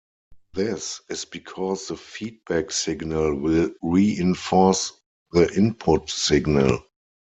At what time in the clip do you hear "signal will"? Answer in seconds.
2.71-3.69